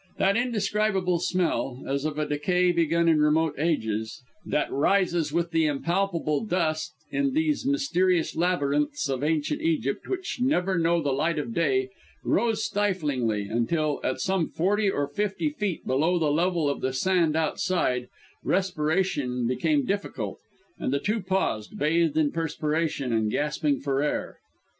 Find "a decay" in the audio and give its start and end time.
2.17-2.71